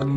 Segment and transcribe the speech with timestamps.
[0.00, 0.08] Hello,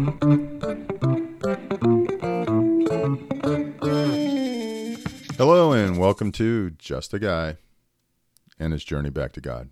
[5.73, 7.57] and welcome to Just a Guy
[8.57, 9.71] and his journey back to God.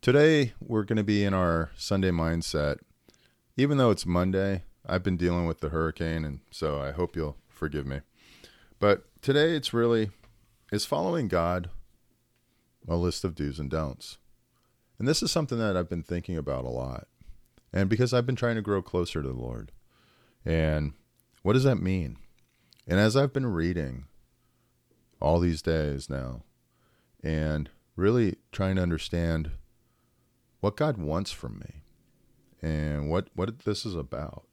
[0.00, 2.76] Today, we're going to be in our Sunday mindset.
[3.56, 7.38] Even though it's Monday, I've been dealing with the hurricane, and so I hope you'll
[7.48, 8.02] forgive me.
[8.78, 10.10] But today, it's really
[10.70, 11.70] is following God
[12.86, 14.18] a list of do's and don'ts.
[14.96, 17.08] And this is something that I've been thinking about a lot.
[17.72, 19.72] And because I've been trying to grow closer to the Lord.
[20.44, 20.94] And
[21.42, 22.16] what does that mean?
[22.86, 24.06] And as I've been reading
[25.20, 26.42] all these days now
[27.22, 29.50] and really trying to understand
[30.60, 31.82] what God wants from me
[32.62, 34.44] and what, what this is about.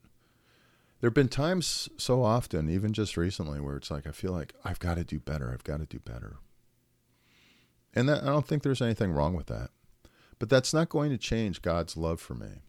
[0.99, 4.53] There have been times so often, even just recently, where it's like I feel like
[4.63, 5.51] I've got to do better.
[5.51, 6.37] I've got to do better.
[7.93, 9.69] And that, I don't think there's anything wrong with that.
[10.39, 12.61] But that's not going to change God's love for me.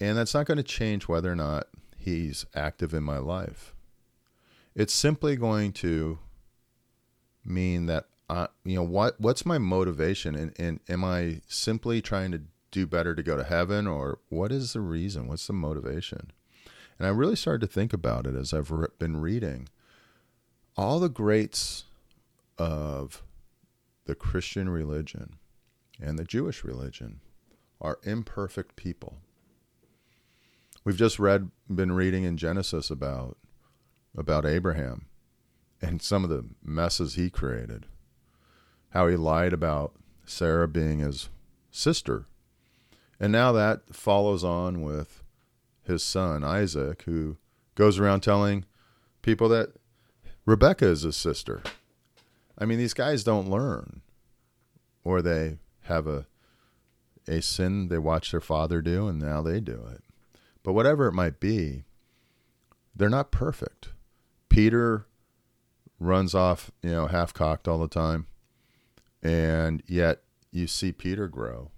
[0.00, 1.66] And that's not going to change whether or not
[1.98, 3.74] He's active in my life.
[4.74, 6.18] It's simply going to
[7.44, 10.34] mean that uh, you know what what's my motivation?
[10.34, 14.52] And, and am I simply trying to do better to go to heaven or what
[14.52, 15.26] is the reason?
[15.26, 16.30] What's the motivation?
[16.98, 19.68] And I really started to think about it as I've been reading.
[20.76, 21.84] All the greats
[22.56, 23.22] of
[24.04, 25.34] the Christian religion
[26.00, 27.20] and the Jewish religion
[27.80, 29.16] are imperfect people
[30.84, 33.36] we've just read been reading in Genesis about
[34.16, 35.06] about Abraham
[35.80, 37.86] and some of the messes he created.
[38.90, 41.28] How he lied about Sarah being his
[41.70, 42.26] sister.
[43.18, 45.22] And now that follows on with
[45.82, 47.36] his son, Isaac, who
[47.74, 48.64] goes around telling
[49.22, 49.74] people that
[50.44, 51.62] Rebecca is his sister.
[52.58, 54.02] I mean, these guys don't learn,
[55.04, 56.26] or they have a
[57.28, 60.02] a sin they watch their father do, and now they do it.
[60.62, 61.84] But whatever it might be,
[62.94, 63.90] they're not perfect.
[64.48, 65.06] Peter
[65.98, 68.26] runs off, you know, half cocked all the time.
[69.22, 71.70] And yet you see Peter grow.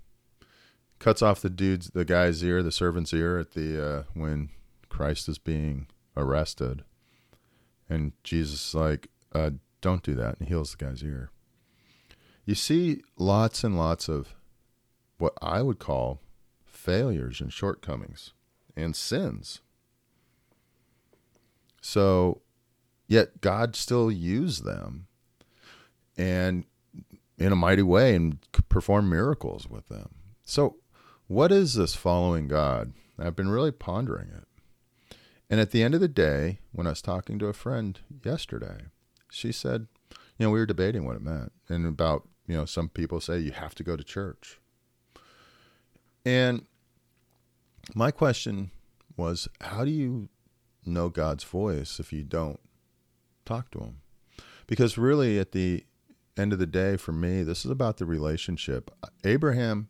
[0.98, 4.50] Cuts off the dude's the guy's ear, the servant's ear at the uh, when
[4.88, 6.84] Christ is being arrested.
[7.88, 9.50] And Jesus is like, uh,
[9.81, 11.31] don't do that, and heals the guy's ear.
[12.44, 14.34] You see lots and lots of
[15.19, 16.20] what I would call
[16.64, 18.32] failures and shortcomings
[18.77, 19.60] and sins.
[21.81, 22.43] So
[23.12, 25.06] Yet God still used them
[26.16, 26.65] and
[27.37, 28.38] in a mighty way and
[28.71, 30.15] perform miracles with them.
[30.47, 30.77] So,
[31.27, 32.94] what is this following God?
[33.19, 35.16] I've been really pondering it.
[35.50, 38.87] And at the end of the day, when I was talking to a friend yesterday,
[39.31, 39.88] she said,
[40.38, 43.38] you know, we were debating what it meant and about, you know, some people say
[43.38, 44.59] you have to go to church.
[46.25, 46.65] And
[47.94, 48.70] my question
[49.16, 50.28] was, how do you
[50.84, 52.60] know God's voice if you don't
[53.44, 54.00] talk to him.
[54.66, 55.84] Because really, at the
[56.37, 58.91] end of the day, for me, this is about the relationship.
[59.25, 59.88] Abraham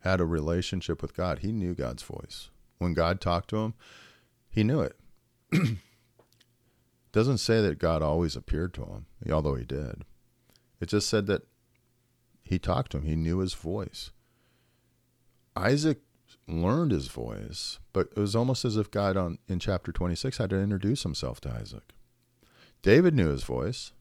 [0.00, 2.50] had a relationship with God, he knew God's voice.
[2.78, 3.74] When God talked to him,
[4.48, 4.96] he knew it.
[7.12, 10.04] doesn't say that God always appeared to him, although he did.
[10.80, 11.42] It just said that
[12.44, 14.12] he talked to him, he knew his voice.
[15.56, 15.98] Isaac
[16.48, 20.50] learned his voice, but it was almost as if God on in chapter 26 had
[20.50, 21.92] to introduce himself to Isaac.
[22.82, 23.92] David knew his voice.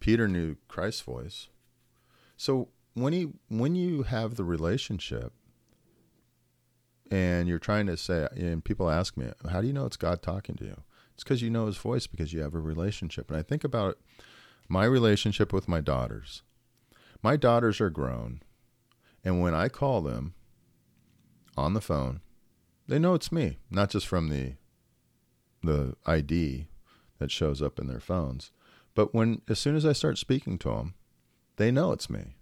[0.00, 1.48] Peter knew Christ's voice.
[2.36, 5.32] So when he when you have the relationship
[7.10, 10.22] and you're trying to say and people ask me, how do you know it's God
[10.22, 10.82] talking to you?
[11.14, 13.30] It's because you know his voice because you have a relationship.
[13.30, 13.98] And I think about
[14.68, 16.42] my relationship with my daughters.
[17.22, 18.40] My daughters are grown,
[19.22, 20.34] and when I call them
[21.56, 22.20] on the phone,
[22.88, 24.54] they know it's me, not just from the
[25.64, 26.66] the ID
[27.18, 28.50] that shows up in their phones.
[28.94, 30.94] But when as soon as I start speaking to them,
[31.56, 32.36] they know it's me.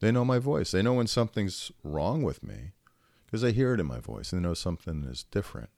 [0.00, 0.72] They know my voice.
[0.72, 2.72] They know when something's wrong with me
[3.24, 5.70] because they hear it in my voice and they know something is different.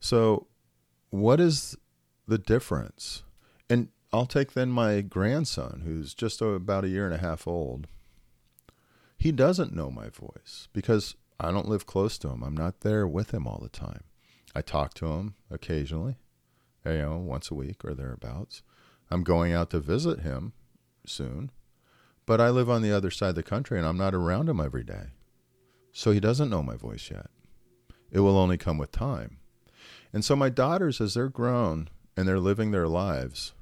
[0.00, 0.46] So,
[1.10, 1.76] what is
[2.26, 3.22] the difference?
[3.68, 7.88] And I'll take then my grandson, who's just about a year and a half old.
[9.18, 12.42] He doesn't know my voice because I don't live close to him.
[12.42, 14.04] I'm not there with him all the time.
[14.54, 16.16] I talk to him occasionally
[16.92, 18.62] you know, once a week or thereabouts.
[19.10, 20.52] I'm going out to visit him
[21.06, 21.50] soon,
[22.26, 24.60] but I live on the other side of the country and I'm not around him
[24.60, 25.08] every day.
[25.92, 27.26] So he doesn't know my voice yet.
[28.10, 29.38] It will only come with time.
[30.12, 33.52] And so my daughters, as they're grown and they're living their lives,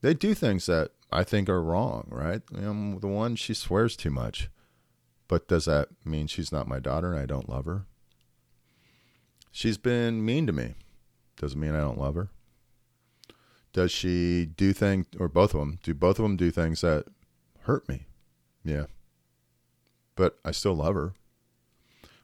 [0.00, 2.42] they do things that I think are wrong, right?
[2.52, 4.48] You know, the one, she swears too much.
[5.28, 7.86] But does that mean she's not my daughter and I don't love her?
[9.50, 10.74] She's been mean to me.
[11.36, 12.28] Doesn't mean I don't love her.
[13.72, 17.06] Does she do things, or both of them, do both of them do things that
[17.60, 18.06] hurt me?
[18.64, 18.86] Yeah.
[20.14, 21.14] But I still love her.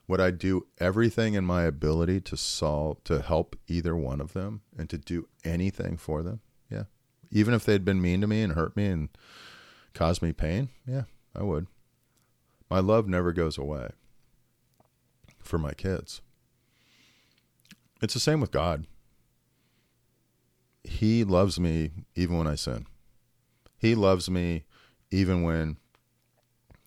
[0.06, 4.62] Would I do everything in my ability to solve, to help either one of them
[4.76, 6.41] and to do anything for them?
[6.69, 6.85] Yeah.
[7.31, 9.08] Even if they'd been mean to me and hurt me and
[9.94, 10.69] caused me pain?
[10.87, 11.05] Yeah,
[11.35, 11.69] I would.
[12.70, 13.90] My love never goes away
[15.38, 16.22] for my kids.
[18.00, 18.87] It's the same with God.
[20.84, 22.87] He loves me even when I sin.
[23.76, 24.64] He loves me
[25.11, 25.78] even when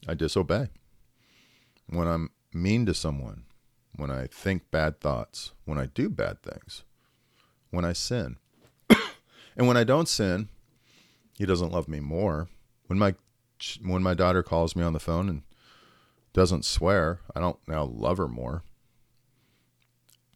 [0.07, 0.69] I disobey.
[1.87, 3.43] When I'm mean to someone,
[3.95, 6.83] when I think bad thoughts, when I do bad things,
[7.71, 8.37] when I sin.
[9.57, 10.49] and when I don't sin,
[11.37, 12.47] he doesn't love me more.
[12.87, 13.15] When my
[13.83, 15.43] when my daughter calls me on the phone and
[16.33, 18.63] doesn't swear, I don't now love her more.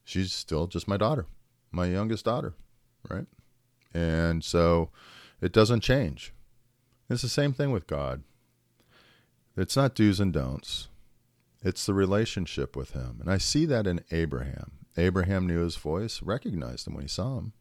[0.03, 1.25] She's still just my daughter,
[1.71, 2.53] my youngest daughter,
[3.09, 3.25] right?
[3.93, 4.89] And so
[5.41, 6.33] it doesn't change.
[7.09, 8.23] It's the same thing with God.
[9.57, 10.87] It's not do's and don'ts.
[11.63, 13.17] It's the relationship with him.
[13.19, 14.73] And I see that in Abraham.
[14.95, 17.53] Abraham knew his voice, recognized him when he saw him.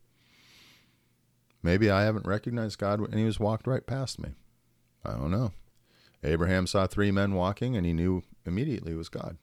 [1.62, 4.34] Maybe I haven't recognized God and he was walked right past me.
[5.04, 5.52] I don't know.
[6.22, 9.36] Abraham saw three men walking and he knew immediately it was God.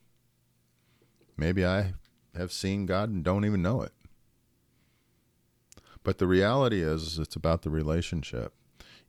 [1.37, 1.93] Maybe I
[2.35, 3.93] have seen God and don't even know it.
[6.03, 8.53] But the reality is, it's about the relationship.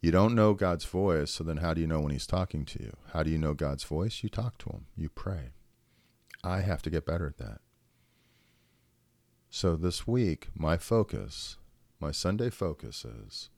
[0.01, 2.83] You don't know God's voice, so then how do you know when He's talking to
[2.83, 2.93] you?
[3.13, 4.23] How do you know God's voice?
[4.23, 5.53] You talk to Him, you pray.
[6.45, 7.61] I have to get better at that.
[9.51, 11.57] So this week, my focus,
[12.01, 13.51] my Sunday focus is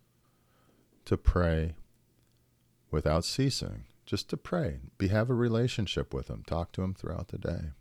[1.04, 1.74] to pray
[2.90, 7.28] without ceasing, just to pray, be have a relationship with him, talk to him throughout
[7.28, 7.72] the day.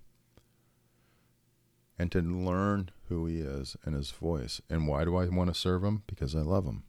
[1.97, 4.59] And to learn who he is and his voice.
[4.69, 6.03] And why do I want to serve him?
[6.07, 6.83] Because I love him.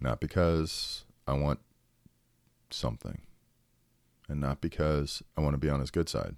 [0.00, 1.58] Not because I want
[2.70, 3.22] something.
[4.28, 6.36] And not because I want to be on his good side.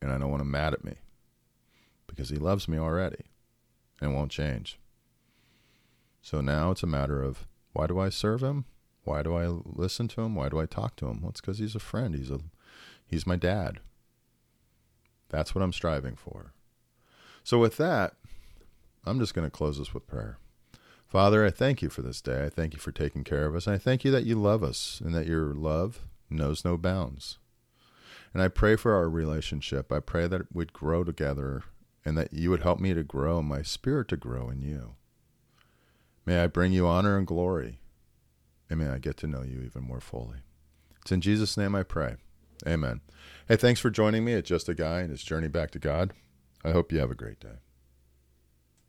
[0.00, 0.94] And I don't want him mad at me.
[2.06, 3.26] Because he loves me already
[4.00, 4.78] and won't change.
[6.22, 8.64] So now it's a matter of why do I serve him?
[9.08, 10.34] Why do I listen to him?
[10.34, 11.22] Why do I talk to him?
[11.22, 12.14] Well, it's because he's a friend.
[12.14, 12.40] He's a
[13.06, 13.80] he's my dad.
[15.30, 16.52] That's what I'm striving for.
[17.42, 18.16] So with that,
[19.06, 20.36] I'm just going to close this with prayer.
[21.06, 22.44] Father, I thank you for this day.
[22.44, 23.66] I thank you for taking care of us.
[23.66, 27.38] I thank you that you love us and that your love knows no bounds.
[28.34, 29.90] And I pray for our relationship.
[29.90, 31.62] I pray that we'd grow together
[32.04, 34.96] and that you would help me to grow, and my spirit to grow in you.
[36.26, 37.80] May I bring you honor and glory
[38.70, 40.38] and may I get to know you even more fully.
[41.02, 42.16] It's in Jesus' name I pray.
[42.66, 43.00] Amen.
[43.46, 46.12] Hey, thanks for joining me at Just a Guy and his journey back to God.
[46.64, 47.58] I hope you have a great day.